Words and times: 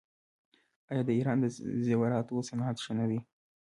آیا 0.89 1.01
د 1.05 1.09
ایران 1.17 1.37
د 1.41 1.45
زیوراتو 1.85 2.45
صنعت 2.49 2.77
ښه 2.83 2.93
نه 2.99 3.05
دی؟ 3.09 3.19